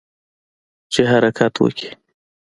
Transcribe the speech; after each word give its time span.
چې 0.93 1.01
حرکت 1.11 1.53
وکړي. 1.63 1.89